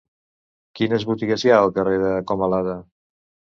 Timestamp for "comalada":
2.35-2.77